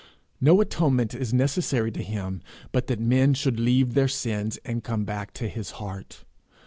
[0.41, 5.05] No atonement is necessary to him but that men should leave their sins and come
[5.05, 6.23] back to his heart.